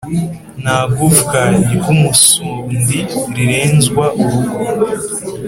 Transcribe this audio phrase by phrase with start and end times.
[0.61, 1.39] Nta gufwa
[1.73, 2.97] ry’umusundi
[3.33, 4.57] rirenzwa urugo.